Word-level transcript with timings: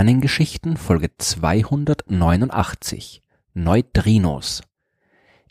Sternengeschichten 0.00 0.78
Folge 0.78 1.10
289 1.18 3.22
Neutrinos 3.52 4.62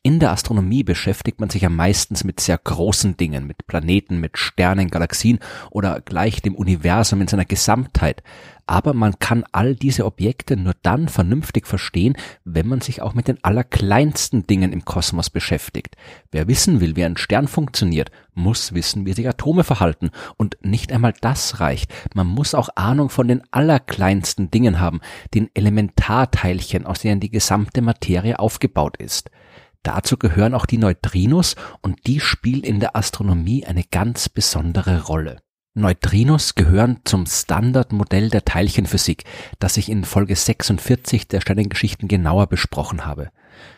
in 0.02 0.20
der 0.20 0.31
Astronomie 0.31 0.84
beschäftigt 0.84 1.39
man 1.39 1.50
sich 1.50 1.63
ja 1.63 1.70
meistens 1.70 2.23
mit 2.23 2.39
sehr 2.39 2.57
großen 2.57 3.18
Dingen, 3.18 3.45
mit 3.48 3.68
Planeten, 3.68 4.20
mit 4.20 4.38
Sternen, 4.38 4.89
Galaxien 4.89 5.39
oder 5.71 5.99
gleich 6.02 6.41
dem 6.41 6.55
Universum 6.55 7.21
in 7.21 7.27
seiner 7.27 7.45
Gesamtheit. 7.45 8.23
Aber 8.66 8.93
man 8.93 9.17
kann 9.17 9.45
all 9.52 9.76
diese 9.76 10.05
Objekte 10.05 10.55
nur 10.55 10.73
dann 10.84 11.09
vernünftig 11.09 11.66
verstehen, 11.66 12.16
wenn 12.45 12.67
man 12.67 12.81
sich 12.81 13.02
auch 13.02 13.16
mit 13.16 13.27
den 13.27 13.43
allerkleinsten 13.43 14.45
Dingen 14.45 14.71
im 14.71 14.85
Kosmos 14.85 15.31
beschäftigt. 15.31 15.95
Wer 16.31 16.48
wissen 16.48 16.79
will, 16.79 16.95
wie 16.95 17.04
ein 17.04 17.18
Stern 17.18 17.48
funktioniert, 17.48 18.12
muss 18.35 18.73
wissen, 18.73 19.07
wie 19.07 19.13
sich 19.13 19.27
Atome 19.27 19.63
verhalten. 19.63 20.12
Und 20.38 20.57
nicht 20.62 20.91
einmal 20.91 21.13
das 21.20 21.59
reicht. 21.59 21.91
Man 22.13 22.27
muss 22.27 22.54
auch 22.54 22.70
Ahnung 22.76 23.09
von 23.09 23.27
den 23.27 23.41
allerkleinsten 23.49 24.52
Dingen 24.52 24.79
haben, 24.79 25.02
den 25.34 25.49
Elementarteilchen, 25.55 26.85
aus 26.85 26.99
denen 26.99 27.20
die 27.20 27.31
gesamte 27.31 27.81
Materie 27.81 28.38
aufgebaut 28.38 28.98
ist. 28.98 29.31
Dazu 29.84 30.18
gehören 30.18 30.54
auch 30.54 30.66
die 30.66 30.78
Neutrinos 30.78 31.56
und 31.82 32.06
die 32.06 32.20
spielen 32.20 32.64
in 32.64 32.80
der 32.80 32.96
Astronomie 32.96 33.66
eine 33.66 33.84
ganz 33.84 34.30
besondere 34.30 35.04
Rolle. 35.05 35.42
Neutrinos 35.76 36.55
gehören 36.55 37.00
zum 37.05 37.26
Standardmodell 37.26 38.30
der 38.30 38.44
Teilchenphysik, 38.44 39.24
das 39.60 39.78
ich 39.78 39.90
in 39.90 40.04
Folge 40.04 40.36
46 40.36 41.27
der 41.27 41.41
Sternengeschichten 41.41 42.08
genauer 42.08 42.48
besprochen 42.48 43.05
habe. 43.05 43.30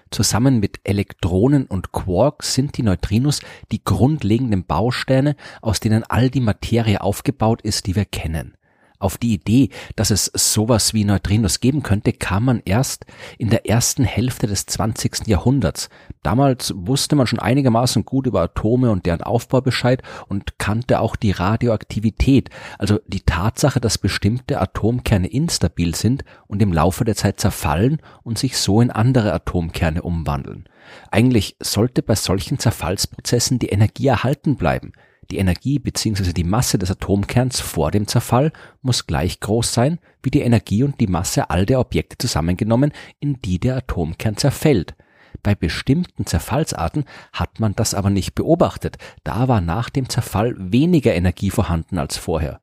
Zusammen 0.09 0.59
mit 0.59 0.79
Elektronen 0.83 1.65
und 1.65 1.91
Quarks 1.91 2.53
sind 2.53 2.77
die 2.77 2.83
Neutrinos 2.83 3.41
die 3.71 3.83
grundlegenden 3.83 4.65
Bausteine, 4.65 5.35
aus 5.61 5.79
denen 5.79 6.03
all 6.03 6.29
die 6.29 6.41
Materie 6.41 7.01
aufgebaut 7.01 7.61
ist, 7.61 7.87
die 7.87 7.95
wir 7.95 8.05
kennen. 8.05 8.55
Auf 9.01 9.17
die 9.17 9.33
Idee, 9.33 9.69
dass 9.95 10.11
es 10.11 10.31
sowas 10.35 10.93
wie 10.93 11.05
Neutrinos 11.05 11.59
geben 11.59 11.81
könnte, 11.81 12.13
kam 12.13 12.45
man 12.45 12.61
erst 12.65 13.07
in 13.39 13.49
der 13.49 13.67
ersten 13.67 14.03
Hälfte 14.03 14.45
des 14.45 14.67
20. 14.67 15.25
Jahrhunderts. 15.25 15.89
Damals 16.21 16.71
wusste 16.75 17.15
man 17.15 17.25
schon 17.25 17.39
einigermaßen 17.39 18.05
gut 18.05 18.27
über 18.27 18.41
Atome 18.41 18.91
und 18.91 19.07
deren 19.07 19.23
Aufbau 19.23 19.61
Bescheid 19.61 20.03
und 20.27 20.59
kannte 20.59 20.99
auch 20.99 21.15
die 21.15 21.31
Radioaktivität, 21.31 22.51
also 22.77 22.99
die 23.07 23.21
Tatsache, 23.21 23.81
dass 23.81 23.97
bestimmte 23.97 24.61
Atomkerne 24.61 25.27
instabil 25.27 25.95
sind 25.95 26.23
und 26.45 26.61
im 26.61 26.71
Laufe 26.71 27.03
der 27.03 27.15
Zeit 27.15 27.39
zerfallen 27.39 28.03
und 28.21 28.37
sich 28.37 28.55
so 28.55 28.81
in 28.81 28.91
andere 28.91 29.33
Atomkerne 29.33 30.03
umwandeln. 30.03 30.69
Eigentlich 31.09 31.55
sollte 31.59 32.03
bei 32.03 32.13
solchen 32.13 32.59
Zerfallsprozessen 32.59 33.57
die 33.57 33.69
Energie 33.69 34.05
erhalten 34.05 34.57
bleiben. 34.57 34.91
Die 35.31 35.37
Energie 35.37 35.79
bzw. 35.79 36.33
die 36.33 36.43
Masse 36.43 36.77
des 36.77 36.91
Atomkerns 36.91 37.61
vor 37.61 37.89
dem 37.89 38.05
Zerfall 38.05 38.51
muss 38.81 39.07
gleich 39.07 39.39
groß 39.39 39.73
sein 39.73 39.99
wie 40.21 40.29
die 40.29 40.41
Energie 40.41 40.83
und 40.83 40.99
die 40.99 41.07
Masse 41.07 41.49
all 41.49 41.65
der 41.65 41.79
Objekte 41.79 42.17
zusammengenommen, 42.17 42.91
in 43.21 43.41
die 43.41 43.57
der 43.57 43.77
Atomkern 43.77 44.35
zerfällt. 44.35 44.93
Bei 45.41 45.55
bestimmten 45.55 46.25
Zerfallsarten 46.25 47.05
hat 47.31 47.61
man 47.61 47.73
das 47.75 47.93
aber 47.93 48.09
nicht 48.09 48.35
beobachtet, 48.35 48.97
da 49.23 49.47
war 49.47 49.61
nach 49.61 49.89
dem 49.89 50.09
Zerfall 50.09 50.53
weniger 50.57 51.15
Energie 51.15 51.49
vorhanden 51.49 51.97
als 51.97 52.17
vorher. 52.17 52.59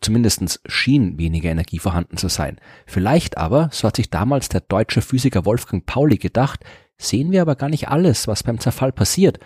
Zumindest 0.00 0.60
schien 0.66 1.18
weniger 1.18 1.50
Energie 1.50 1.80
vorhanden 1.80 2.16
zu 2.16 2.28
sein. 2.28 2.58
Vielleicht 2.86 3.38
aber, 3.38 3.70
so 3.72 3.88
hat 3.88 3.96
sich 3.96 4.10
damals 4.10 4.48
der 4.48 4.60
deutsche 4.60 5.02
Physiker 5.02 5.44
Wolfgang 5.44 5.84
Pauli 5.84 6.18
gedacht, 6.18 6.60
sehen 6.96 7.32
wir 7.32 7.42
aber 7.42 7.56
gar 7.56 7.68
nicht 7.68 7.88
alles, 7.88 8.28
was 8.28 8.44
beim 8.44 8.60
Zerfall 8.60 8.92
passiert. 8.92 9.40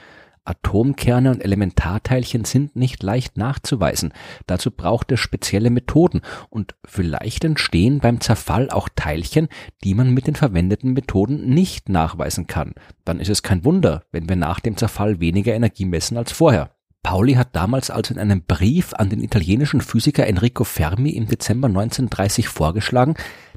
Atomkerne 0.49 1.31
und 1.31 1.45
Elementarteilchen 1.45 2.45
sind 2.45 2.75
nicht 2.75 3.03
leicht 3.03 3.37
nachzuweisen. 3.37 4.13
Dazu 4.47 4.71
braucht 4.71 5.13
es 5.13 5.21
spezielle 5.21 5.71
Methoden 5.71 6.23
und 6.49 6.75
vielleicht 6.85 7.45
entstehen 7.45 8.01
beim 8.01 8.21
Zerfall 8.21 8.71
auch 8.71 8.89
Teilchen, 8.95 9.49
die 9.85 9.95
man 9.95 10.15
mit 10.15 10.27
den 10.27 10.37
verwendeten 10.37 10.93
Methoden 10.93 11.49
nicht 11.51 11.89
nachweisen 11.89 12.47
kann. 12.47 12.75
Dann 13.05 13.21
ist 13.21 13.31
es 13.31 13.43
kein 13.43 13.65
Wunder, 13.65 14.05
wenn 14.11 14.29
wir 14.29 14.37
nach 14.37 14.61
dem 14.61 14.77
Zerfall 14.77 15.21
weniger 15.21 15.55
Energie 15.55 15.85
messen 15.85 16.17
als 16.17 16.33
vorher. 16.33 16.71
Pauli 17.03 17.35
hat 17.35 17.55
damals 17.55 17.91
also 17.91 18.13
in 18.13 18.21
einem 18.21 18.43
Brief 18.43 18.93
an 18.95 19.09
den 19.09 19.23
italienischen 19.23 19.81
Physiker 19.81 20.27
Enrico 20.27 20.65
Fermi 20.65 21.11
im 21.11 21.27
Dezember 21.27 21.69
1930 21.69 22.49
vorgeschlagen, 22.49 23.15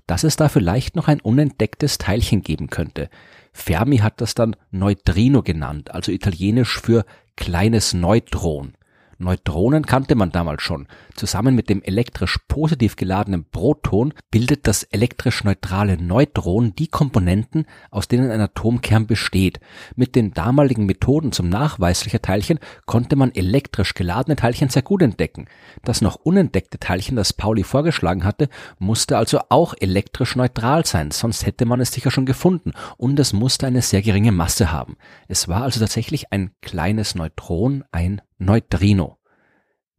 dass 0.08 0.24
es 0.24 0.36
da 0.36 0.50
vielleicht 0.50 0.96
noch 0.96 1.08
ein 1.08 1.22
unentdecktes 1.22 1.98
Teilchen 1.98 2.42
geben 2.42 2.70
könnte. 2.70 3.10
Fermi 3.54 3.98
hat 3.98 4.22
das 4.22 4.34
dann 4.34 4.56
Neutrino 4.72 5.44
genannt, 5.44 5.92
also 5.92 6.12
italienisch 6.12 6.80
für 6.80 7.06
kleines 7.36 7.94
Neutron. 7.94 8.74
Neutronen 9.22 9.86
kannte 9.86 10.16
man 10.16 10.32
damals 10.32 10.62
schon. 10.62 10.88
Zusammen 11.16 11.56
mit 11.56 11.70
dem 11.70 11.82
elektrisch 11.82 12.38
positiv 12.48 12.96
geladenen 12.96 13.46
Proton 13.46 14.14
bildet 14.32 14.68
das 14.68 14.84
elektrisch 14.84 15.44
neutrale 15.44 16.02
Neutron 16.02 16.76
die 16.76 16.88
Komponenten, 16.88 17.66
aus 17.90 18.08
denen 18.08 18.32
ein 18.32 18.42
Atomkern 18.42 19.08
besteht. 19.08 19.60
Mit 19.96 20.16
den 20.16 20.34
damaligen 20.34 20.86
Methoden 20.86 21.32
zum 21.32 21.50
Nachweis 21.50 22.02
solcher 22.02 22.22
Teilchen 22.22 22.60
konnte 22.86 23.16
man 23.16 23.34
elektrisch 23.34 23.94
geladene 23.94 24.36
Teilchen 24.36 24.70
sehr 24.70 24.82
gut 24.82 25.02
entdecken. 25.02 25.46
Das 25.84 26.02
noch 26.02 26.16
unentdeckte 26.16 26.80
Teilchen, 26.80 27.16
das 27.16 27.34
Pauli 27.34 27.64
vorgeschlagen 27.64 28.24
hatte, 28.24 28.50
musste 28.80 29.18
also 29.18 29.40
auch 29.50 29.74
elektrisch 29.80 30.36
neutral 30.36 30.86
sein, 30.86 31.12
sonst 31.12 31.46
hätte 31.46 31.66
man 31.66 31.80
es 31.80 31.92
sicher 31.92 32.12
schon 32.12 32.26
gefunden 32.26 32.74
und 32.98 33.20
es 33.20 33.34
musste 33.34 33.68
eine 33.68 33.82
sehr 33.82 34.02
geringe 34.02 34.32
Masse 34.32 34.72
haben. 34.72 34.98
Es 35.28 35.48
war 35.48 35.64
also 35.64 35.80
tatsächlich 35.80 36.32
ein 36.32 36.52
kleines 36.62 37.16
Neutron, 37.16 37.84
ein 37.92 38.22
Neutrino. 38.42 39.20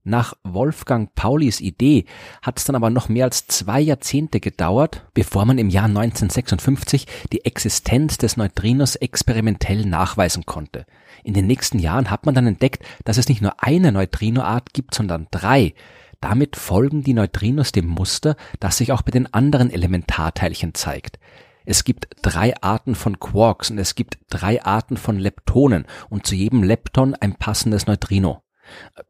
Nach 0.03 0.35
Wolfgang 0.43 1.15
Paulis 1.15 1.61
Idee 1.61 2.07
hat 2.43 2.59
es 2.59 2.65
dann 2.65 2.75
aber 2.75 2.91
noch 2.91 3.09
mehr 3.09 3.27
als 3.27 3.47
zwei 3.47 3.81
Jahrzehnte 3.81 4.41
gedauert, 4.41 5.07
bevor 5.15 5.45
man 5.45 5.59
im 5.59 5.71
Jahr 5.71 5.85
1956 5.85 7.07
die 7.33 7.45
Existenz 7.45 8.19
des 8.19 8.37
Neutrinos 8.37 8.97
experimentell 8.97 9.87
nachweisen 9.87 10.45
konnte. 10.45 10.87
In 11.23 11.35
den 11.35 11.47
nächsten 11.47 11.79
Jahren 11.79 12.11
hat 12.11 12.27
man 12.27 12.35
dann 12.35 12.49
entdeckt, 12.49 12.85
dass 13.05 13.17
es 13.17 13.29
nicht 13.29 13.43
nur 13.43 13.63
eine 13.63 13.93
Neutrinoart 13.93 14.75
gibt, 14.75 14.93
sondern 14.93 15.29
drei. 15.31 15.73
Damit 16.21 16.57
folgen 16.57 17.05
die 17.05 17.15
Neutrinos 17.15 17.71
dem 17.71 17.87
Muster, 17.87 18.35
das 18.59 18.77
sich 18.77 18.91
auch 18.91 19.03
bei 19.03 19.13
den 19.13 19.33
anderen 19.33 19.71
Elementarteilchen 19.71 20.75
zeigt. 20.75 21.21
Es 21.65 21.85
gibt 21.85 22.09
drei 22.23 22.55
Arten 22.61 22.95
von 22.95 23.21
Quarks 23.21 23.71
und 23.71 23.79
es 23.79 23.95
gibt 23.95 24.19
drei 24.31 24.63
Arten 24.65 24.97
von 24.97 25.19
Leptonen 25.19 25.87
und 26.11 26.27
zu 26.27 26.35
jedem 26.35 26.63
Lepton 26.63 27.15
ein 27.15 27.35
passendes 27.35 27.87
Neutrino. 27.87 28.43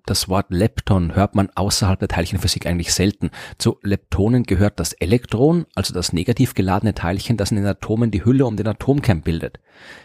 Das 0.06 0.28
Wort 0.28 0.46
Lepton 0.50 1.14
hört 1.14 1.34
man 1.34 1.50
außerhalb 1.54 1.98
der 1.98 2.08
Teilchenphysik 2.08 2.66
eigentlich 2.66 2.92
selten. 2.92 3.30
Zu 3.58 3.78
Leptonen 3.82 4.44
gehört 4.44 4.80
das 4.80 4.92
Elektron, 4.92 5.66
also 5.74 5.94
das 5.94 6.12
negativ 6.12 6.54
geladene 6.54 6.94
Teilchen, 6.94 7.36
das 7.36 7.50
in 7.50 7.58
den 7.58 7.66
Atomen 7.66 8.10
die 8.10 8.24
Hülle 8.24 8.46
um 8.46 8.56
den 8.56 8.66
Atomkern 8.66 9.22
bildet. 9.22 9.60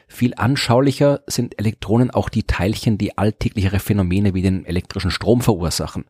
Viel 0.09 0.33
anschaulicher 0.35 1.19
sind 1.27 1.59
Elektronen 1.59 2.11
auch 2.11 2.29
die 2.29 2.43
Teilchen, 2.43 2.97
die 2.97 3.17
alltäglichere 3.17 3.79
Phänomene 3.79 4.33
wie 4.33 4.41
den 4.41 4.65
elektrischen 4.65 5.11
Strom 5.11 5.41
verursachen. 5.41 6.05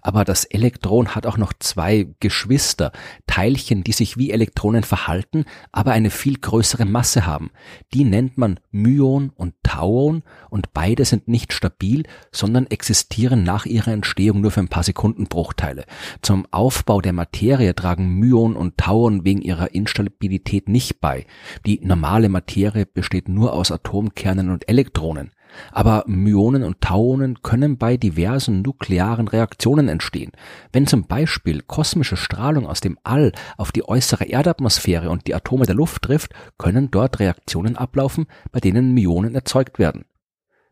Aber 0.00 0.24
das 0.24 0.44
Elektron 0.44 1.14
hat 1.14 1.26
auch 1.26 1.36
noch 1.36 1.52
zwei 1.58 2.08
Geschwister, 2.18 2.92
Teilchen, 3.26 3.84
die 3.84 3.92
sich 3.92 4.16
wie 4.16 4.30
Elektronen 4.30 4.84
verhalten, 4.84 5.44
aber 5.70 5.92
eine 5.92 6.08
viel 6.08 6.38
größere 6.38 6.86
Masse 6.86 7.26
haben. 7.26 7.50
Die 7.92 8.04
nennt 8.04 8.38
man 8.38 8.58
Myon 8.70 9.30
und 9.34 9.54
Tauon 9.62 10.22
und 10.48 10.72
beide 10.72 11.04
sind 11.04 11.28
nicht 11.28 11.52
stabil, 11.52 12.04
sondern 12.32 12.66
existieren 12.66 13.42
nach 13.42 13.66
ihrer 13.66 13.92
Entstehung 13.92 14.40
nur 14.40 14.50
für 14.50 14.60
ein 14.60 14.68
paar 14.68 14.82
Sekundenbruchteile. 14.82 15.84
Zum 16.22 16.46
Aufbau 16.50 17.02
der 17.02 17.12
Materie 17.12 17.74
tragen 17.74 18.18
Myon 18.18 18.56
und 18.56 18.78
Tauon 18.78 19.24
wegen 19.26 19.42
ihrer 19.42 19.74
Instabilität 19.74 20.68
nicht 20.70 21.00
bei. 21.00 21.26
Die 21.66 21.80
normale 21.82 22.30
Materie 22.30 22.86
besteht 22.86 23.28
nur 23.28 23.41
aus 23.50 23.72
Atomkernen 23.72 24.50
und 24.50 24.68
Elektronen. 24.68 25.30
Aber 25.70 26.04
Myonen 26.06 26.62
und 26.62 26.80
Tauonen 26.80 27.42
können 27.42 27.76
bei 27.76 27.96
diversen 27.96 28.62
nuklearen 28.62 29.28
Reaktionen 29.28 29.88
entstehen. 29.88 30.32
Wenn 30.72 30.86
zum 30.86 31.06
Beispiel 31.06 31.62
kosmische 31.62 32.16
Strahlung 32.16 32.66
aus 32.66 32.80
dem 32.80 32.98
All 33.04 33.32
auf 33.56 33.72
die 33.72 33.86
äußere 33.86 34.24
Erdatmosphäre 34.24 35.10
und 35.10 35.26
die 35.26 35.34
Atome 35.34 35.66
der 35.66 35.74
Luft 35.74 36.02
trifft, 36.02 36.32
können 36.58 36.90
dort 36.90 37.18
Reaktionen 37.20 37.76
ablaufen, 37.76 38.26
bei 38.50 38.60
denen 38.60 38.92
Myonen 38.94 39.34
erzeugt 39.34 39.78
werden. 39.78 40.04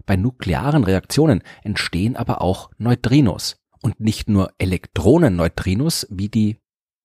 Bei 0.06 0.16
nuklearen 0.16 0.84
Reaktionen 0.84 1.42
entstehen 1.62 2.16
aber 2.16 2.42
auch 2.42 2.70
Neutrinos. 2.78 3.56
Und 3.82 3.98
nicht 4.00 4.28
nur 4.28 4.52
Elektronenneutrinos, 4.58 6.06
wie 6.10 6.28
die 6.28 6.58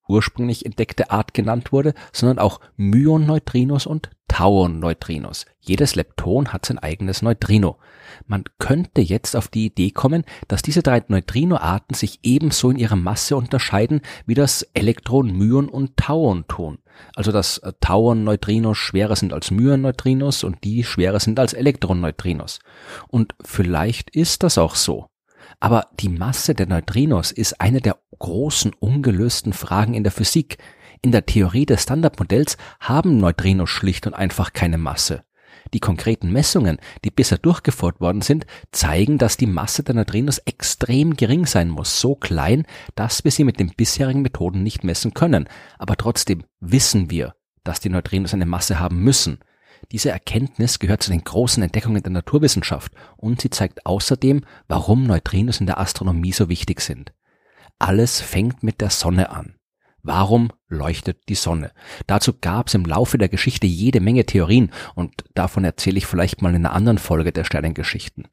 ursprünglich 0.07 0.65
entdeckte 0.65 1.11
Art 1.11 1.33
genannt 1.33 1.71
wurde, 1.71 1.93
sondern 2.11 2.39
auch 2.39 2.59
Myonneutrinos 2.77 3.85
und 3.85 4.09
Tauerneutrinos. 4.27 5.45
Jedes 5.61 5.95
Lepton 5.95 6.51
hat 6.51 6.65
sein 6.65 6.79
eigenes 6.79 7.21
Neutrino. 7.21 7.77
Man 8.27 8.43
könnte 8.59 9.01
jetzt 9.01 9.35
auf 9.35 9.47
die 9.47 9.65
Idee 9.67 9.91
kommen, 9.91 10.23
dass 10.47 10.61
diese 10.61 10.83
drei 10.83 11.03
Neutrinoarten 11.07 11.95
sich 11.95 12.19
ebenso 12.23 12.69
in 12.69 12.77
ihrer 12.77 12.95
Masse 12.95 13.35
unterscheiden, 13.35 14.01
wie 14.25 14.33
das 14.33 14.63
Elektron, 14.73 15.31
Myon 15.31 15.69
und 15.69 15.97
Tauern 15.97 16.45
tun. 16.47 16.79
Also 17.15 17.31
dass 17.31 17.59
äh, 17.59 17.73
Tauern-Neutrinos 17.79 18.77
schwerer 18.77 19.15
sind 19.15 19.33
als 19.33 19.51
Myon-Neutrinos 19.51 20.43
und 20.43 20.63
die 20.63 20.83
schwerer 20.83 21.19
sind 21.19 21.39
als 21.39 21.53
Elektron-Neutrinos. 21.53 22.59
Und 23.07 23.35
vielleicht 23.43 24.09
ist 24.09 24.43
das 24.43 24.57
auch 24.57 24.75
so. 24.75 25.07
Aber 25.59 25.87
die 25.99 26.09
Masse 26.09 26.53
der 26.53 26.67
Neutrinos 26.67 27.31
ist 27.31 27.61
eine 27.61 27.81
der 27.81 27.97
großen 28.19 28.73
ungelösten 28.79 29.53
Fragen 29.53 29.93
in 29.93 30.03
der 30.03 30.11
Physik. 30.11 30.57
In 31.01 31.11
der 31.11 31.25
Theorie 31.25 31.65
des 31.65 31.83
Standardmodells 31.83 32.57
haben 32.79 33.17
Neutrinos 33.17 33.69
schlicht 33.69 34.07
und 34.07 34.13
einfach 34.13 34.53
keine 34.53 34.77
Masse. 34.77 35.23
Die 35.73 35.79
konkreten 35.79 36.31
Messungen, 36.31 36.77
die 37.03 37.09
bisher 37.09 37.37
durchgeführt 37.37 37.99
worden 37.99 38.21
sind, 38.21 38.45
zeigen, 38.71 39.17
dass 39.17 39.37
die 39.37 39.47
Masse 39.47 39.83
der 39.83 39.95
Neutrinos 39.95 40.37
extrem 40.39 41.15
gering 41.15 41.45
sein 41.45 41.69
muss, 41.69 41.99
so 41.99 42.15
klein, 42.15 42.65
dass 42.95 43.23
wir 43.23 43.31
sie 43.31 43.43
mit 43.43 43.59
den 43.59 43.71
bisherigen 43.75 44.21
Methoden 44.21 44.63
nicht 44.63 44.83
messen 44.83 45.13
können. 45.13 45.49
Aber 45.79 45.97
trotzdem 45.97 46.43
wissen 46.59 47.09
wir, 47.09 47.35
dass 47.63 47.79
die 47.79 47.89
Neutrinos 47.89 48.33
eine 48.33 48.45
Masse 48.45 48.79
haben 48.79 48.99
müssen. 49.03 49.39
Diese 49.91 50.09
Erkenntnis 50.09 50.79
gehört 50.79 51.03
zu 51.03 51.11
den 51.11 51.23
großen 51.23 51.61
Entdeckungen 51.61 52.03
der 52.03 52.11
Naturwissenschaft 52.11 52.91
und 53.17 53.41
sie 53.41 53.49
zeigt 53.49 53.85
außerdem, 53.85 54.41
warum 54.67 55.05
Neutrinos 55.05 55.59
in 55.59 55.65
der 55.65 55.79
Astronomie 55.79 56.31
so 56.31 56.49
wichtig 56.49 56.81
sind. 56.81 57.13
Alles 57.79 58.21
fängt 58.21 58.63
mit 58.63 58.81
der 58.81 58.89
Sonne 58.89 59.29
an. 59.29 59.55
Warum 60.07 60.51
leuchtet 60.67 61.29
die 61.29 61.35
Sonne? 61.35 61.71
Dazu 62.05 62.33
gab 62.39 62.67
es 62.67 62.75
im 62.75 62.85
Laufe 62.85 63.17
der 63.17 63.27
Geschichte 63.27 63.65
jede 63.65 63.99
Menge 63.99 64.25
Theorien 64.25 64.71
und 64.93 65.23
davon 65.33 65.63
erzähle 65.63 65.97
ich 65.97 66.05
vielleicht 66.05 66.43
mal 66.43 66.53
in 66.53 66.57
einer 66.57 66.73
anderen 66.73 66.99
Folge 66.99 67.31
der 67.31 67.43
Sternengeschichten. 67.43 68.27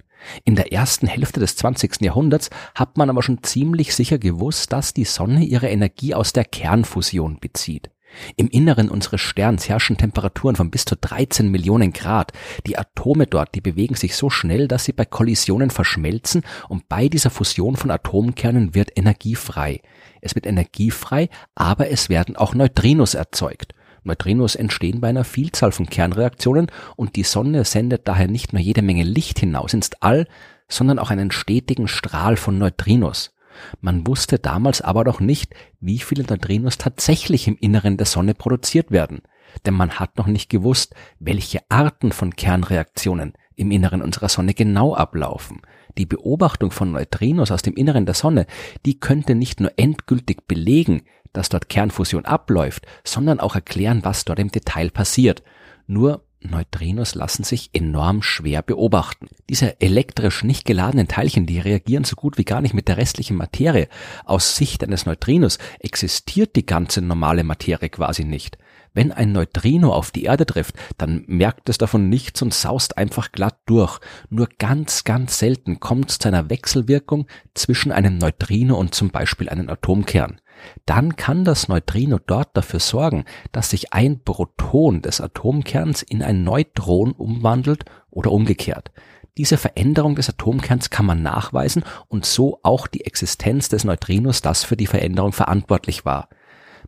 In 0.44 0.55
der 0.55 0.72
ersten 0.72 1.06
Hälfte 1.06 1.40
des 1.40 1.56
20. 1.56 2.02
Jahrhunderts 2.02 2.50
hat 2.75 2.98
man 2.98 3.08
aber 3.08 3.22
schon 3.22 3.43
ziemlich 3.43 3.94
sicher 3.94 4.19
gewusst, 4.19 4.72
dass 4.72 4.93
die 4.93 5.05
Sonne 5.05 5.44
ihre 5.44 5.70
Energie 5.70 6.14
aus 6.14 6.32
der 6.32 6.44
Kernfusion 6.44 7.38
bezieht. 7.40 7.90
Im 8.37 8.49
Inneren 8.49 8.88
unseres 8.88 9.20
Sterns 9.20 9.69
herrschen 9.69 9.97
Temperaturen 9.97 10.56
von 10.56 10.70
bis 10.70 10.85
zu 10.85 10.97
13 10.97 11.50
Millionen 11.50 11.93
Grad. 11.93 12.32
Die 12.67 12.79
Atome 12.79 13.26
dort, 13.26 13.55
die 13.55 13.61
bewegen 13.61 13.94
sich 13.94 14.17
so 14.17 14.31
schnell, 14.31 14.69
dass 14.69 14.85
sie 14.85 14.93
bei 14.93 15.05
Kollisionen 15.05 15.70
verschmelzen 15.70 16.43
und 16.69 16.88
bei 16.88 17.09
dieser 17.09 17.31
Fusion 17.31 17.76
von 17.76 17.91
Atomkernen 17.91 18.75
wird 18.75 18.97
Energie 18.97 19.35
frei. 19.35 19.81
Es 20.20 20.35
wird 20.35 20.47
Energie 20.47 20.91
frei, 20.91 21.29
aber 21.55 21.91
es 21.91 22.09
werden 22.09 22.37
auch 22.37 22.55
Neutrinos 22.55 23.14
erzeugt. 23.14 23.75
Neutrinos 24.05 24.56
entstehen 24.56 25.00
bei 25.00 25.08
einer 25.08 25.25
Vielzahl 25.25 25.73
von 25.73 25.87
Kernreaktionen 25.87 26.67
und 26.97 27.17
die 27.17 27.23
Sonne 27.23 27.65
sendet 27.65 28.08
daher 28.08 28.29
nicht 28.29 28.53
nur 28.53 28.61
jede 28.61 28.82
Menge 28.82 29.05
Licht 29.05 29.38
hinaus 29.38 29.75
ins 29.75 29.91
All, 30.00 30.26
sondern 30.69 30.99
auch 30.99 31.11
einen 31.11 31.31
stetigen 31.31 31.87
Strahl 31.87 32.37
von 32.37 32.58
Neutrinos. 32.58 33.32
Man 33.81 34.06
wusste 34.06 34.38
damals 34.38 34.81
aber 34.81 35.04
noch 35.04 35.20
nicht, 35.20 35.54
wie 35.81 35.99
viele 35.99 36.25
Neutrinos 36.25 36.78
tatsächlich 36.78 37.49
im 37.49 37.56
Inneren 37.56 37.96
der 37.96 38.06
Sonne 38.06 38.34
produziert 38.34 38.90
werden, 38.90 39.22
denn 39.66 39.75
man 39.75 39.99
hat 39.99 40.16
noch 40.19 40.26
nicht 40.26 40.50
gewusst, 40.50 40.94
welche 41.19 41.60
Arten 41.69 42.12
von 42.12 42.34
Kernreaktionen 42.34 43.34
im 43.56 43.70
Inneren 43.70 44.02
unserer 44.02 44.28
Sonne 44.28 44.54
genau 44.54 44.94
ablaufen. 44.94 45.62
Die 45.99 46.06
Beobachtung 46.06 46.70
von 46.70 46.93
Neutrinos 46.93 47.50
aus 47.50 47.62
dem 47.62 47.75
Inneren 47.75 48.06
der 48.06 48.14
Sonne, 48.14 48.46
die 48.87 48.99
könnte 48.99 49.34
nicht 49.34 49.60
nur 49.60 49.72
endgültig 49.76 50.46
belegen, 50.46 51.02
dass 51.32 51.48
dort 51.48 51.69
Kernfusion 51.69 52.25
abläuft, 52.25 52.87
sondern 53.05 53.40
auch 53.40 53.55
erklären, 53.55 54.05
was 54.05 54.25
dort 54.25 54.38
im 54.38 54.50
Detail 54.50 54.90
passiert. 54.90 55.43
Nur 55.87 56.25
Neutrinos 56.50 57.15
lassen 57.15 57.44
sich 57.44 57.71
enorm 57.73 58.23
schwer 58.23 58.62
beobachten. 58.62 59.29
Diese 59.49 59.81
elektrisch 59.81 60.44
nicht 60.44 60.65
geladenen 60.65 61.09
Teilchen, 61.09 61.47
die 61.47 61.59
reagieren 61.59 62.05
so 62.05 62.17
gut 62.17 62.39
wie 62.39 62.44
gar 62.44 62.61
nicht 62.61 62.75
mit 62.75 62.89
der 62.89 62.97
restlichen 62.97 63.37
Materie. 63.37 63.89
Aus 64.25 64.56
Sicht 64.56 64.83
eines 64.83 65.06
Neutrinos 65.06 65.59
existiert 65.79 66.56
die 66.56 66.67
ganze 66.67 67.03
normale 67.03 67.44
Materie 67.44 67.89
quasi 67.89 68.25
nicht. 68.25 68.59
Wenn 68.94 69.12
ein 69.12 69.33
Neutrino 69.33 69.93
auf 69.93 70.11
die 70.11 70.25
Erde 70.25 70.47
trifft, 70.47 70.75
dann 70.99 71.25
merkt 71.27 71.69
es 71.69 71.79
davon 71.79 72.09
nichts 72.09 72.43
und 72.43 72.53
saust 72.53 72.99
einfach 72.99 73.33
glatt 73.33 73.59
durch. 73.67 74.00
Nur 74.29 74.49
ganz, 74.59 75.05
ganz 75.05 75.39
selten 75.39 75.81
kommt 75.81 76.11
es 76.11 76.19
zu 76.19 76.29
einer 76.29 76.50
Wechselwirkung 76.50 77.27
zwischen 77.55 77.93
einem 77.93 78.19
Neutrino 78.19 78.77
und 78.77 78.94
zum 78.94 79.11
Beispiel 79.11 79.49
einem 79.49 79.69
Atomkern 79.69 80.41
dann 80.87 81.17
kann 81.17 81.44
das 81.44 81.69
Neutrino 81.69 82.19
dort 82.25 82.56
dafür 82.56 82.81
sorgen, 82.81 83.25
dass 83.53 83.71
sich 83.71 83.93
ein 83.93 84.23
Proton 84.23 85.03
des 85.03 85.21
Atomkerns 85.21 86.03
in 86.03 86.23
ein 86.23 86.44
Neutron 86.44 87.12
umwandelt 87.12 87.85
oder 88.11 88.33
umgekehrt. 88.33 88.91
Diese 89.39 89.56
Veränderung 89.56 90.15
des 90.15 90.29
Atomkerns 90.29 90.91
kann 90.91 91.06
man 91.06 91.23
nachweisen 91.23 91.85
und 92.09 92.27
so 92.27 92.61
auch 92.62 92.87
die 92.87 93.06
Existenz 93.06 93.69
des 93.71 93.85
Neutrinos, 93.85 94.43
das 94.43 94.65
für 94.65 94.77
die 94.77 94.87
Veränderung 94.87 95.33
verantwortlich 95.33 96.05
war. 96.05 96.29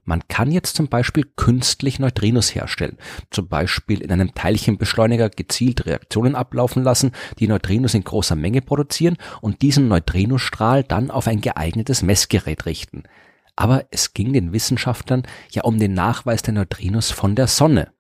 Man 0.04 0.22
kann 0.28 0.52
jetzt 0.52 0.76
zum 0.76 0.88
Beispiel 0.88 1.24
künstlich 1.36 1.98
Neutrinos 1.98 2.54
herstellen, 2.54 2.98
zum 3.30 3.48
Beispiel 3.48 4.02
in 4.02 4.12
einem 4.12 4.34
Teilchenbeschleuniger 4.34 5.30
gezielt 5.30 5.86
Reaktionen 5.86 6.34
ablaufen 6.34 6.82
lassen, 6.82 7.12
die 7.38 7.48
Neutrinos 7.48 7.94
in 7.94 8.04
großer 8.04 8.36
Menge 8.36 8.60
produzieren 8.60 9.16
und 9.40 9.62
diesen 9.62 9.88
Neutrinostrahl 9.88 10.84
dann 10.84 11.10
auf 11.10 11.26
ein 11.26 11.40
geeignetes 11.40 12.02
Messgerät 12.02 12.66
richten. 12.66 13.04
Aber 13.56 13.86
es 13.90 14.12
ging 14.12 14.32
den 14.32 14.52
Wissenschaftlern 14.52 15.22
ja 15.50 15.62
um 15.62 15.78
den 15.78 15.94
Nachweis 15.94 16.42
der 16.42 16.54
Neutrinos 16.54 17.10
von 17.10 17.34
der 17.34 17.46
Sonne. 17.46 17.93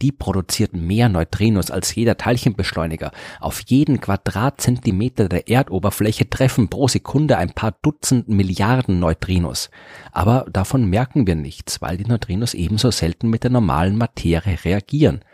Die 0.00 0.12
produziert 0.12 0.74
mehr 0.74 1.08
Neutrinos 1.08 1.72
als 1.72 1.92
jeder 1.92 2.16
Teilchenbeschleuniger. 2.16 3.10
Auf 3.40 3.62
jeden 3.66 4.00
Quadratzentimeter 4.00 5.28
der 5.28 5.48
Erdoberfläche 5.48 6.30
treffen 6.30 6.68
pro 6.68 6.86
Sekunde 6.86 7.36
ein 7.36 7.50
paar 7.50 7.72
Dutzend 7.82 8.28
Milliarden 8.28 9.00
Neutrinos. 9.00 9.70
Aber 10.12 10.46
davon 10.52 10.88
merken 10.88 11.26
wir 11.26 11.34
nichts, 11.34 11.82
weil 11.82 11.96
die 11.96 12.06
Neutrinos 12.06 12.54
ebenso 12.54 12.92
selten 12.92 13.28
mit 13.28 13.42
der 13.42 13.50
normalen 13.50 13.98
Materie 13.98 14.64
reagieren. 14.64 15.24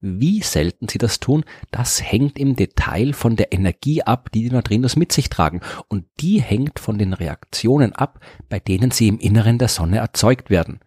Wie 0.00 0.40
selten 0.42 0.88
sie 0.88 0.98
das 0.98 1.18
tun, 1.18 1.44
das 1.72 2.02
hängt 2.02 2.38
im 2.38 2.54
Detail 2.54 3.14
von 3.14 3.34
der 3.34 3.52
Energie 3.52 4.02
ab, 4.02 4.30
die 4.32 4.42
die 4.42 4.50
Neutrinos 4.50 4.94
mit 4.94 5.12
sich 5.12 5.30
tragen. 5.30 5.60
Und 5.88 6.06
die 6.20 6.40
hängt 6.40 6.78
von 6.78 6.98
den 6.98 7.12
Reaktionen 7.12 7.92
ab, 7.92 8.20
bei 8.48 8.60
denen 8.60 8.92
sie 8.92 9.08
im 9.08 9.18
Inneren 9.18 9.58
der 9.58 9.68
Sonne 9.68 9.98
erzeugt 9.98 10.50
werden. 10.50 10.80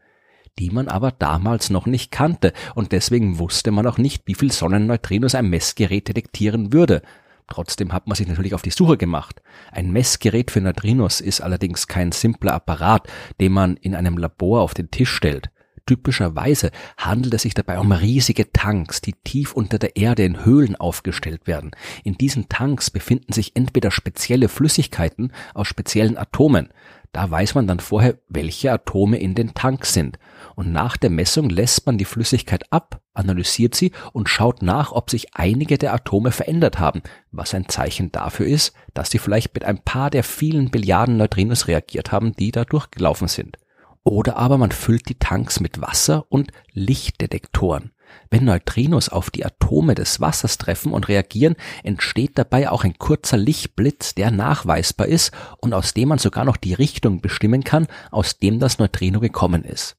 Die 0.57 0.69
man 0.69 0.87
aber 0.87 1.11
damals 1.11 1.69
noch 1.69 1.85
nicht 1.85 2.11
kannte 2.11 2.53
und 2.75 2.93
deswegen 2.93 3.39
wusste 3.39 3.71
man 3.71 3.85
auch 3.87 3.97
nicht, 3.97 4.23
wie 4.25 4.35
viel 4.35 4.51
Sonnenneutrinos 4.51 5.35
ein 5.35 5.49
Messgerät 5.49 6.07
detektieren 6.07 6.71
würde. 6.71 7.01
Trotzdem 7.47 7.91
hat 7.91 8.07
man 8.07 8.15
sich 8.15 8.27
natürlich 8.27 8.53
auf 8.53 8.61
die 8.61 8.71
Suche 8.71 8.97
gemacht. 8.97 9.41
Ein 9.71 9.91
Messgerät 9.91 10.51
für 10.51 10.61
Neutrinos 10.61 11.21
ist 11.21 11.41
allerdings 11.41 11.87
kein 11.87 12.11
simpler 12.11 12.53
Apparat, 12.53 13.07
den 13.39 13.51
man 13.51 13.77
in 13.77 13.95
einem 13.95 14.17
Labor 14.17 14.61
auf 14.61 14.73
den 14.73 14.89
Tisch 14.89 15.11
stellt. 15.11 15.49
Typischerweise 15.85 16.71
handelt 16.97 17.35
es 17.35 17.43
sich 17.43 17.53
dabei 17.53 17.77
um 17.77 17.91
riesige 17.91 18.51
Tanks, 18.51 19.01
die 19.01 19.13
tief 19.23 19.53
unter 19.53 19.77
der 19.77 19.95
Erde 19.95 20.23
in 20.23 20.43
Höhlen 20.43 20.75
aufgestellt 20.75 21.45
werden. 21.45 21.71
In 22.03 22.17
diesen 22.17 22.49
Tanks 22.49 22.89
befinden 22.89 23.33
sich 23.33 23.55
entweder 23.55 23.91
spezielle 23.91 24.49
Flüssigkeiten 24.49 25.31
aus 25.53 25.67
speziellen 25.67 26.17
Atomen. 26.17 26.69
Da 27.15 27.31
weiß 27.31 27.55
man 27.55 27.65
dann 27.65 27.79
vorher, 27.79 28.17
welche 28.27 28.73
Atome 28.73 29.17
in 29.19 29.35
den 29.35 29.53
Tanks 29.53 29.93
sind. 29.93 30.19
Und 30.55 30.73
nach 30.73 30.97
der 30.97 31.09
Messung 31.09 31.49
lässt 31.49 31.85
man 31.85 31.97
die 31.97 32.03
Flüssigkeit 32.03 32.69
ab, 32.73 32.99
analysiert 33.13 33.73
sie 33.73 33.93
und 34.11 34.27
schaut 34.27 34.61
nach, 34.61 34.91
ob 34.91 35.09
sich 35.09 35.33
einige 35.33 35.77
der 35.77 35.93
Atome 35.93 36.31
verändert 36.31 36.77
haben, 36.77 37.03
was 37.31 37.53
ein 37.53 37.69
Zeichen 37.69 38.11
dafür 38.11 38.47
ist, 38.47 38.73
dass 38.93 39.11
sie 39.11 39.19
vielleicht 39.19 39.53
mit 39.53 39.63
ein 39.63 39.81
paar 39.81 40.09
der 40.09 40.25
vielen 40.25 40.71
Billiarden 40.71 41.15
Neutrinos 41.15 41.69
reagiert 41.69 42.11
haben, 42.11 42.33
die 42.33 42.51
da 42.51 42.65
durchgelaufen 42.65 43.29
sind. 43.29 43.59
Oder 44.03 44.35
aber 44.35 44.57
man 44.57 44.71
füllt 44.71 45.07
die 45.07 45.17
Tanks 45.17 45.61
mit 45.61 45.79
Wasser 45.79 46.25
und 46.27 46.51
Lichtdetektoren. 46.73 47.91
Wenn 48.29 48.45
Neutrinos 48.45 49.09
auf 49.09 49.29
die 49.29 49.45
Atome 49.45 49.95
des 49.95 50.19
Wassers 50.19 50.57
treffen 50.57 50.91
und 50.91 51.07
reagieren, 51.07 51.55
entsteht 51.83 52.37
dabei 52.37 52.69
auch 52.69 52.83
ein 52.83 52.97
kurzer 52.97 53.37
Lichtblitz, 53.37 54.15
der 54.15 54.31
nachweisbar 54.31 55.07
ist 55.07 55.31
und 55.59 55.73
aus 55.73 55.93
dem 55.93 56.09
man 56.09 56.17
sogar 56.17 56.45
noch 56.45 56.57
die 56.57 56.73
Richtung 56.73 57.21
bestimmen 57.21 57.63
kann, 57.63 57.87
aus 58.11 58.37
dem 58.39 58.59
das 58.59 58.79
Neutrino 58.79 59.19
gekommen 59.19 59.63
ist. 59.63 59.97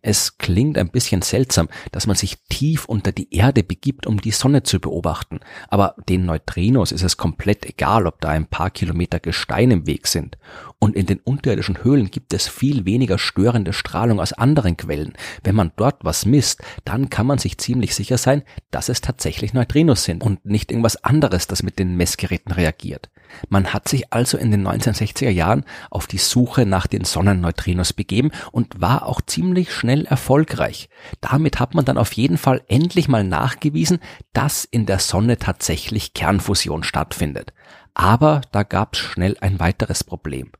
Es 0.00 0.38
klingt 0.38 0.78
ein 0.78 0.90
bisschen 0.90 1.22
seltsam, 1.22 1.68
dass 1.92 2.06
man 2.06 2.16
sich 2.16 2.38
tief 2.48 2.84
unter 2.84 3.10
die 3.10 3.34
Erde 3.34 3.62
begibt, 3.62 4.06
um 4.06 4.20
die 4.20 4.30
Sonne 4.30 4.62
zu 4.62 4.80
beobachten, 4.80 5.40
aber 5.68 5.96
den 6.08 6.24
Neutrinos 6.24 6.92
ist 6.92 7.02
es 7.02 7.16
komplett 7.16 7.66
egal, 7.66 8.06
ob 8.06 8.20
da 8.20 8.28
ein 8.28 8.46
paar 8.46 8.70
Kilometer 8.70 9.18
Gestein 9.18 9.70
im 9.70 9.86
Weg 9.86 10.06
sind. 10.06 10.38
Und 10.80 10.94
in 10.94 11.06
den 11.06 11.18
unterirdischen 11.18 11.82
Höhlen 11.82 12.10
gibt 12.10 12.32
es 12.32 12.46
viel 12.46 12.84
weniger 12.84 13.18
störende 13.18 13.72
Strahlung 13.72 14.20
aus 14.20 14.32
anderen 14.32 14.76
Quellen. 14.76 15.14
Wenn 15.42 15.56
man 15.56 15.72
dort 15.74 16.04
was 16.04 16.24
misst, 16.24 16.62
dann 16.84 17.10
kann 17.10 17.26
man 17.26 17.38
sich 17.38 17.58
ziemlich 17.58 17.96
sicher 17.96 18.16
sein, 18.16 18.42
dass 18.70 18.88
es 18.88 19.00
tatsächlich 19.00 19.52
Neutrinos 19.52 20.04
sind 20.04 20.22
und 20.22 20.44
nicht 20.44 20.70
irgendwas 20.70 21.02
anderes, 21.02 21.48
das 21.48 21.64
mit 21.64 21.80
den 21.80 21.96
Messgeräten 21.96 22.52
reagiert. 22.52 23.10
Man 23.48 23.72
hat 23.72 23.88
sich 23.88 24.12
also 24.12 24.38
in 24.38 24.52
den 24.52 24.66
1960er 24.66 25.30
Jahren 25.30 25.64
auf 25.90 26.06
die 26.06 26.18
Suche 26.18 26.64
nach 26.64 26.86
den 26.86 27.04
Sonnenneutrinos 27.04 27.92
begeben 27.92 28.30
und 28.52 28.80
war 28.80 29.04
auch 29.06 29.20
ziemlich 29.20 29.72
schnell 29.72 30.06
erfolgreich. 30.06 30.88
Damit 31.20 31.58
hat 31.58 31.74
man 31.74 31.84
dann 31.84 31.98
auf 31.98 32.12
jeden 32.12 32.38
Fall 32.38 32.62
endlich 32.68 33.08
mal 33.08 33.24
nachgewiesen, 33.24 33.98
dass 34.32 34.64
in 34.64 34.86
der 34.86 35.00
Sonne 35.00 35.38
tatsächlich 35.38 36.14
Kernfusion 36.14 36.84
stattfindet. 36.84 37.52
Aber 37.94 38.42
da 38.52 38.62
gab 38.62 38.94
es 38.94 39.00
schnell 39.00 39.36
ein 39.40 39.58
weiteres 39.58 40.04
Problem. 40.04 40.52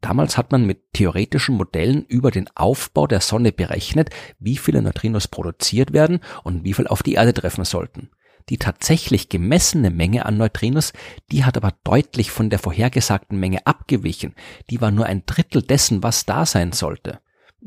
Damals 0.00 0.38
hat 0.38 0.50
man 0.50 0.64
mit 0.64 0.92
theoretischen 0.94 1.56
Modellen 1.56 2.04
über 2.06 2.30
den 2.30 2.48
Aufbau 2.54 3.06
der 3.06 3.20
Sonne 3.20 3.52
berechnet, 3.52 4.10
wie 4.38 4.56
viele 4.56 4.80
Neutrinos 4.82 5.28
produziert 5.28 5.92
werden 5.92 6.20
und 6.42 6.64
wie 6.64 6.72
viel 6.72 6.86
auf 6.86 7.02
die 7.02 7.14
Erde 7.14 7.34
treffen 7.34 7.64
sollten. 7.64 8.10
Die 8.48 8.58
tatsächlich 8.58 9.28
gemessene 9.28 9.90
Menge 9.90 10.26
an 10.26 10.38
Neutrinos, 10.38 10.92
die 11.30 11.44
hat 11.44 11.56
aber 11.56 11.74
deutlich 11.84 12.30
von 12.30 12.50
der 12.50 12.58
vorhergesagten 12.58 13.38
Menge 13.38 13.66
abgewichen. 13.66 14.34
Die 14.70 14.80
war 14.80 14.90
nur 14.90 15.06
ein 15.06 15.24
Drittel 15.26 15.62
dessen, 15.62 16.02
was 16.02 16.24
da 16.24 16.46
sein 16.46 16.72
sollte. 16.72 17.20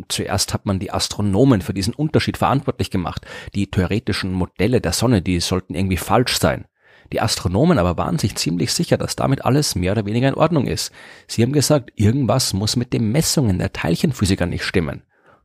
Zuerst 0.10 0.54
hat 0.54 0.66
man 0.66 0.80
die 0.80 0.92
Astronomen 0.92 1.62
für 1.62 1.74
diesen 1.74 1.94
Unterschied 1.94 2.38
verantwortlich 2.38 2.90
gemacht. 2.90 3.26
Die 3.54 3.70
theoretischen 3.70 4.34
Modelle 4.34 4.82
der 4.82 4.92
Sonne, 4.92 5.22
die 5.22 5.40
sollten 5.40 5.76
irgendwie 5.76 5.98
falsch 5.98 6.40
sein. 6.40 6.66
Die 7.12 7.22
Astronomen 7.22 7.78
aber 7.78 7.98
waren 7.98 8.18
sich 8.18 8.36
ziemlich 8.36 8.74
sicher, 8.74 8.98
dass 8.98 9.16
damit 9.16 9.46
alles 9.46 9.76
mehr 9.76 9.92
oder 9.92 10.06
weniger 10.06 10.30
in 10.30 10.36
Ordnung 10.36 10.68
ist. 10.68 10.92
Sie 11.28 11.44
haben 11.44 11.54
gesagt, 11.54 11.92
irgendwas 11.96 12.54
muss 12.54 12.76
mit 12.76 12.94
den 12.94 13.12
Messungen 13.12 13.60
der 13.60 13.74
Teilchenphysiker 13.74 14.46
nicht 14.46 14.64
stimmen. 14.64 15.04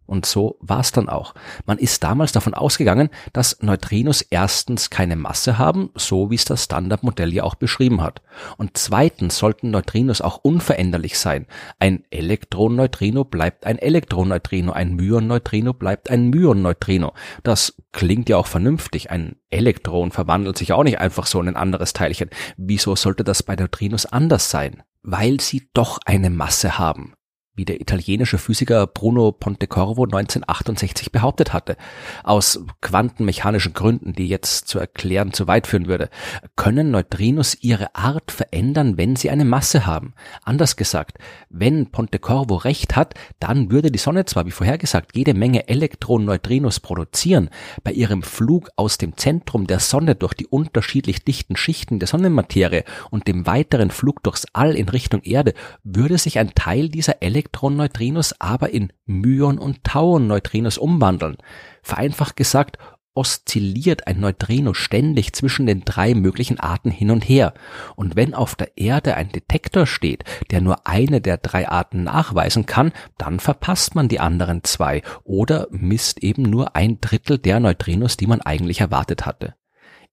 Und 0.09 0.25
so 0.25 0.57
war 0.61 0.81
es 0.81 0.91
dann 0.91 1.11
auch. 1.11 1.35
Man 1.67 1.77
ist 1.77 2.03
damals 2.03 2.33
davon 2.33 2.55
ausgegangen, 2.55 3.11
dass 3.35 3.59
Neutrinos 3.61 4.23
erstens 4.23 4.89
keine 4.89 5.17
Masse 5.17 5.59
haben, 5.59 5.91
so 5.97 6.31
wie 6.31 6.35
es 6.35 6.47
das 6.47 6.65
Standardmodell 6.65 7.35
ja 7.35 7.45
auch 7.45 7.57
beschrieben 7.57 8.01
hat. 8.01 8.23
Und 8.57 8.79
zweitens 8.79 9.37
sollten 9.37 9.71
Neutrinos 9.71 10.23
auch 10.23 10.39
unveränderlich 10.39 11.19
sein. 11.19 11.47
Ein 11.79 12.05
Elektronneutrino 12.09 13.25
bleibt 13.25 13.67
ein 13.67 13.79
Elektronneutrino, 13.79 14.73
ein 14.73 14.97
Myonneutrino 14.97 15.75
bleibt 15.75 16.09
ein 16.09 16.31
Myonneutrino. 16.31 17.13
Das 17.43 17.77
klingt 17.93 18.31
ja 18.31 18.39
auch 18.39 18.47
vernünftig. 18.47 19.11
Ein 19.11 19.37
Elektron 19.51 20.11
verwandelt 20.11 20.57
sich 20.57 20.73
auch 20.73 20.85
nicht 20.85 21.01
einfach 21.01 21.27
so 21.27 21.39
in 21.39 21.49
ein 21.49 21.57
anderes 21.57 21.93
Teilchen. 21.93 22.31
Wieso 22.57 22.97
sollte 22.97 23.25
das 23.25 23.43
bei 23.43 23.57
Neutrinos 23.57 24.07
anders 24.07 24.51
sein? 24.51 24.83
Weil 25.03 25.39
sie 25.39 25.69
doch 25.75 25.99
eine 26.07 26.31
Masse 26.31 26.79
haben 26.79 27.13
wie 27.59 27.65
der 27.65 27.81
italienische 27.81 28.39
Physiker 28.39 28.87
Bruno 28.87 29.33
Pontecorvo 29.33 30.05
1968 30.05 31.13
behauptet 31.13 31.53
hatte. 31.53 31.77
Aus 32.23 32.65
quantenmechanischen 32.81 33.75
Gründen, 33.75 34.13
die 34.13 34.29
jetzt 34.29 34.69
zu 34.69 34.79
erklären 34.79 35.33
zu 35.33 35.49
weit 35.49 35.67
führen 35.67 35.89
würde, 35.89 36.09
können 36.55 36.93
Neutrinos 36.93 37.59
ihre 37.61 37.95
Art 37.97 38.31
verändern, 38.31 38.97
wenn 38.97 39.17
sie 39.17 39.29
eine 39.29 39.45
Masse 39.45 39.87
haben. 39.87 40.15
Anders 40.45 40.77
gesagt, 40.77 41.19
wenn 41.51 41.91
Pontecorvo 41.91 42.55
recht 42.55 42.95
hat, 42.95 43.15
dann 43.41 43.73
würde 43.73 43.91
die 43.91 43.99
Sonne 43.99 44.25
zwar, 44.25 44.47
wie 44.47 44.53
vorhergesagt, 44.53 45.17
jede 45.17 45.35
Menge 45.35 45.69
Elektron-Neutrinos 45.69 46.79
produzieren, 46.79 47.51
bei 47.83 47.91
ihrem 47.91 48.23
Flug 48.23 48.71
aus 48.77 48.99
dem 48.99 49.17
Zentrum 49.17 49.67
der 49.67 49.81
Sonne 49.81 50.15
durch 50.15 50.35
die 50.35 50.47
unterschiedlich 50.47 51.25
dichten 51.25 51.57
Schichten 51.57 51.99
der 51.99 52.07
Sonnenmaterie 52.07 52.85
und 53.11 53.27
dem 53.27 53.47
weiteren 53.47 53.91
Flug 53.91 54.23
durchs 54.23 54.47
All 54.53 54.77
in 54.77 54.89
Richtung 54.89 55.23
Erde 55.23 55.55
würde 55.83 56.19
sich 56.19 56.39
ein 56.39 56.55
Teil 56.55 56.89
dieser 56.89 57.21
Elektron 57.21 57.48
Elektron-Neutrinos 57.49 58.41
aber 58.41 58.71
in 58.71 58.93
Myon- 59.07 59.59
und 59.59 59.85
Tauern-Neutrinos 59.85 60.79
umwandeln. 60.79 61.39
Vereinfacht 61.83 62.37
gesagt, 62.37 62.79
oszilliert 63.15 64.07
ein 64.07 64.21
Neutrino 64.21 64.75
ständig 64.75 65.33
zwischen 65.33 65.67
den 65.67 65.85
drei 65.85 66.15
möglichen 66.15 66.61
Arten 66.61 66.91
hin 66.91 67.11
und 67.11 67.23
her. 67.23 67.55
Und 67.97 68.15
wenn 68.15 68.33
auf 68.35 68.55
der 68.55 68.77
Erde 68.77 69.17
ein 69.17 69.31
Detektor 69.31 69.87
steht, 69.87 70.23
der 70.53 70.61
nur 70.61 70.87
eine 70.87 71.21
der 71.21 71.39
drei 71.39 71.69
Arten 71.69 72.05
nachweisen 72.05 72.67
kann, 72.67 72.93
dann 73.17 73.41
verpasst 73.41 73.97
man 73.97 74.09
die 74.09 74.21
anderen 74.21 74.63
zwei 74.63 75.03
oder 75.25 75.67
misst 75.71 76.23
eben 76.23 76.43
nur 76.43 76.77
ein 76.77 77.01
Drittel 77.01 77.39
der 77.39 77.59
Neutrinos, 77.59 78.17
die 78.17 78.29
man 78.29 78.41
eigentlich 78.41 78.81
erwartet 78.81 79.27
hatte. 79.27 79.55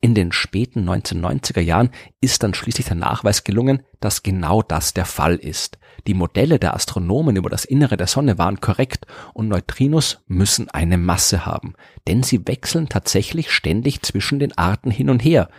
In 0.01 0.15
den 0.15 0.32
späten 0.32 0.89
1990er 0.89 1.62
Jahren 1.62 1.89
ist 2.22 2.44
dann 2.44 2.54
schließlich 2.54 2.88
der 2.88 2.96
Nachweis 2.96 3.44
gelungen, 3.44 3.84
dass 4.00 4.24
genau 4.24 4.62
das 4.62 4.94
der 4.94 5.06
Fall 5.06 5.36
ist. 5.36 5.77
Die 6.08 6.14
Modelle 6.14 6.60
der 6.60 6.76
Astronomen 6.76 7.36
über 7.36 7.50
das 7.50 7.66
Innere 7.66 7.98
der 7.98 8.08
Sonne 8.08 8.38
waren 8.38 8.62
korrekt 8.62 9.08
und 9.34 9.48
Neutrinos 9.48 10.24
müssen 10.28 10.70
eine 10.70 10.98
Masse 10.98 11.46
haben, 11.46 11.74
denn 12.08 12.22
sie 12.22 12.48
wechseln 12.48 12.90
tatsächlich 12.90 13.50
ständig 13.52 14.04
zwischen 14.04 14.40
den 14.40 14.56
Arten 14.58 14.92
hin 14.92 15.10
und 15.10 15.24
her. 15.24 15.50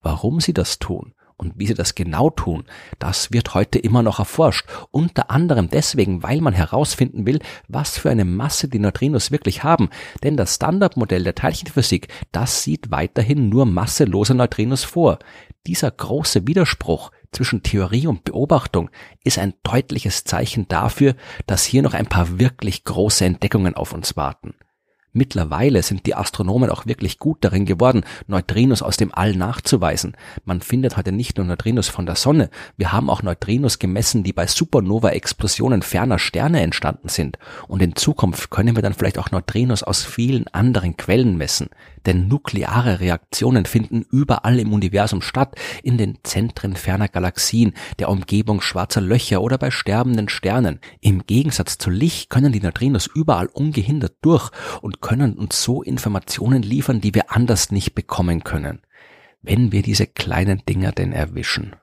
Warum 0.00 0.40
sie 0.40 0.54
das 0.54 0.78
tun 0.78 1.14
und 1.36 1.58
wie 1.58 1.66
sie 1.66 1.74
das 1.74 1.94
genau 1.94 2.30
tun, 2.30 2.64
das 2.98 3.32
wird 3.32 3.52
heute 3.54 3.78
immer 3.78 4.02
noch 4.02 4.18
erforscht. 4.18 4.66
Unter 4.90 5.30
anderem 5.30 5.68
deswegen, 5.68 6.22
weil 6.22 6.40
man 6.40 6.54
herausfinden 6.54 7.26
will, 7.26 7.40
was 7.68 7.98
für 7.98 8.10
eine 8.10 8.24
Masse 8.24 8.68
die 8.68 8.78
Neutrinos 8.78 9.30
wirklich 9.30 9.62
haben. 9.62 9.90
Denn 10.22 10.36
das 10.36 10.54
Standardmodell 10.54 11.24
der 11.24 11.34
Teilchenphysik, 11.34 12.08
das 12.32 12.62
sieht 12.62 12.90
weiterhin 12.90 13.50
nur 13.50 13.66
masselose 13.66 14.34
Neutrinos 14.34 14.84
vor. 14.84 15.18
Dieser 15.66 15.90
große 15.90 16.46
Widerspruch 16.46 17.10
zwischen 17.32 17.62
Theorie 17.62 18.06
und 18.06 18.24
Beobachtung 18.24 18.90
ist 19.24 19.38
ein 19.38 19.54
deutliches 19.62 20.24
Zeichen 20.24 20.68
dafür, 20.68 21.16
dass 21.46 21.64
hier 21.64 21.82
noch 21.82 21.94
ein 21.94 22.06
paar 22.06 22.38
wirklich 22.38 22.84
große 22.84 23.24
Entdeckungen 23.24 23.74
auf 23.74 23.92
uns 23.92 24.16
warten. 24.16 24.54
Mittlerweile 25.14 25.82
sind 25.82 26.06
die 26.06 26.14
Astronomen 26.14 26.70
auch 26.70 26.86
wirklich 26.86 27.18
gut 27.18 27.38
darin 27.42 27.66
geworden, 27.66 28.02
Neutrinos 28.28 28.80
aus 28.80 28.96
dem 28.96 29.12
All 29.12 29.36
nachzuweisen. 29.36 30.16
Man 30.46 30.62
findet 30.62 30.96
heute 30.96 31.12
nicht 31.12 31.36
nur 31.36 31.44
Neutrinos 31.44 31.88
von 31.90 32.06
der 32.06 32.16
Sonne, 32.16 32.48
wir 32.78 32.92
haben 32.92 33.10
auch 33.10 33.22
Neutrinos 33.22 33.78
gemessen, 33.78 34.22
die 34.22 34.32
bei 34.32 34.46
Supernova-Explosionen 34.46 35.82
ferner 35.82 36.18
Sterne 36.18 36.62
entstanden 36.62 37.10
sind. 37.10 37.38
Und 37.68 37.82
in 37.82 37.94
Zukunft 37.94 38.48
können 38.48 38.74
wir 38.74 38.82
dann 38.82 38.94
vielleicht 38.94 39.18
auch 39.18 39.30
Neutrinos 39.30 39.82
aus 39.82 40.02
vielen 40.02 40.48
anderen 40.48 40.96
Quellen 40.96 41.36
messen. 41.36 41.68
Denn 42.06 42.28
nukleare 42.28 43.00
Reaktionen 43.00 43.64
finden 43.64 44.04
überall 44.10 44.58
im 44.58 44.72
Universum 44.72 45.22
statt, 45.22 45.56
in 45.82 45.98
den 45.98 46.18
Zentren 46.22 46.76
ferner 46.76 47.08
Galaxien, 47.08 47.74
der 47.98 48.08
Umgebung 48.08 48.60
schwarzer 48.60 49.00
Löcher 49.00 49.42
oder 49.42 49.58
bei 49.58 49.70
sterbenden 49.70 50.28
Sternen. 50.28 50.80
Im 51.00 51.26
Gegensatz 51.26 51.78
zu 51.78 51.90
Licht 51.90 52.30
können 52.30 52.52
die 52.52 52.60
Neutrinos 52.60 53.06
überall 53.06 53.46
ungehindert 53.46 54.16
durch 54.22 54.50
und 54.80 55.00
können 55.00 55.34
uns 55.34 55.62
so 55.62 55.82
Informationen 55.82 56.62
liefern, 56.62 57.00
die 57.00 57.14
wir 57.14 57.32
anders 57.32 57.70
nicht 57.70 57.94
bekommen 57.94 58.44
können. 58.44 58.80
Wenn 59.42 59.72
wir 59.72 59.82
diese 59.82 60.06
kleinen 60.06 60.62
Dinger 60.68 60.92
denn 60.92 61.12
erwischen. 61.12 61.74